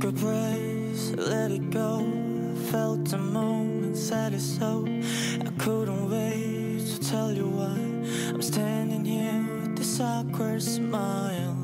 took 0.00 0.10
a 0.10 0.12
breath, 0.12 1.16
let 1.16 1.50
it 1.50 1.70
go. 1.70 2.04
Felt 2.70 3.12
a 3.12 3.18
moment, 3.18 3.96
said 3.96 4.34
it 4.34 4.40
so. 4.40 4.84
I 4.86 5.50
couldn't 5.58 6.10
wait 6.10 6.86
to 6.86 7.00
tell 7.00 7.32
you 7.32 7.48
why. 7.48 7.78
I'm 8.28 8.42
standing 8.42 9.04
here 9.04 9.60
with 9.60 9.76
this 9.76 10.00
awkward 10.00 10.62
smile. 10.62 11.56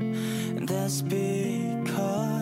And 0.00 0.68
that's 0.68 1.02
because 1.02 2.35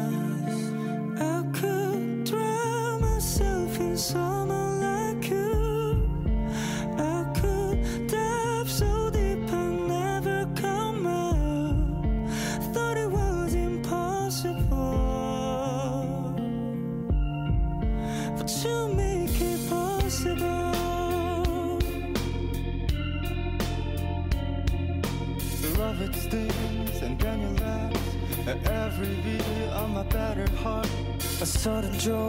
It 26.04 26.14
stings 26.16 27.00
and 27.00 27.18
at 28.46 28.58
every 28.66 29.14
beat 29.24 29.40
of 29.72 29.88
my 29.88 30.02
battered 30.02 30.50
heart. 30.50 30.86
A 31.40 31.46
sudden 31.46 31.98
joy, 31.98 32.28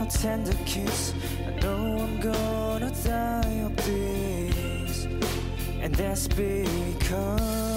a 0.00 0.06
tender 0.06 0.56
kiss. 0.64 1.14
I 1.44 1.50
know 1.60 1.98
I'm 1.98 2.20
gonna 2.20 2.92
die 3.02 3.64
of 3.66 3.74
this, 3.74 5.06
and 5.80 5.92
that's 5.96 6.28
because 6.28 7.67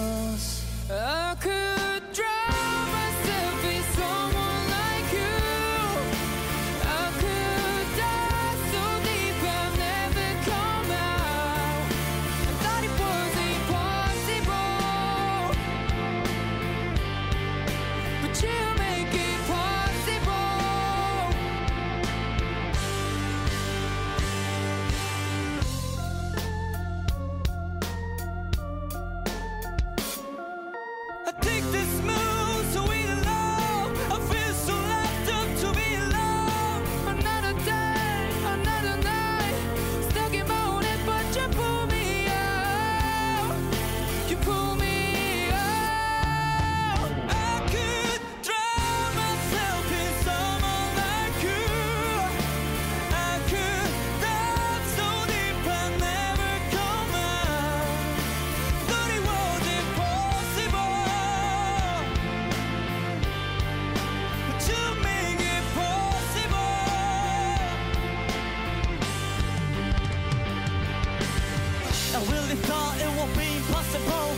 I 72.14 72.18
really 72.32 72.56
thought 72.66 72.96
it 72.98 73.10
would 73.16 73.32
be 73.36 73.48
impossible, 73.56 74.28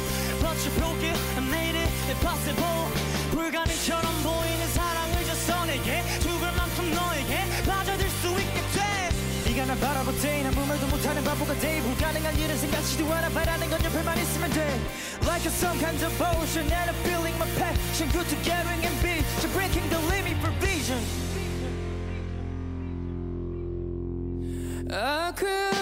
but 0.42 0.56
you 0.64 0.70
broke 0.78 1.02
it 1.02 1.16
and 1.36 1.46
made 1.50 1.76
it 1.76 1.90
impossible. 2.08 2.88
불가능처럼 3.30 4.06
보이는 4.22 4.68
사랑을 4.72 5.24
줬어 5.24 5.64
내게 5.66 6.02
죽을 6.20 6.52
만큼 6.52 6.90
너에게 6.92 7.44
빠져들 7.66 8.08
수 8.20 8.28
있게 8.28 8.60
돼. 8.74 9.08
네가 9.46 9.64
날 9.66 9.78
바라볼 9.80 10.14
때 10.20 10.44
아무 10.46 10.66
말도 10.66 10.86
못하는 10.88 11.24
바보가 11.24 11.54
돼 11.54 11.80
불가능한 11.82 12.38
일은 12.38 12.56
생각지도 12.58 13.12
않아 13.12 13.28
바라는 13.30 13.70
건 13.70 13.82
옆에만 13.82 14.18
있으면 14.18 14.50
돼 14.50 14.80
Like 15.22 15.46
a 15.46 15.50
some 15.50 15.78
kind 15.80 16.02
of 16.04 16.12
ocean 16.20 16.70
and 16.70 16.90
I'm 16.90 16.94
feeling 17.02 17.34
my 17.38 17.48
passion 17.56 18.10
Good 18.12 18.28
together 18.28 18.68
and 18.68 19.02
be 19.02 19.24
to 19.40 19.48
breaking 19.56 19.88
the 19.88 19.98
limit 20.10 20.36
for 20.42 20.52
vision 20.60 21.00
I 24.90 25.32
could 25.32 25.78
drown 25.78 25.81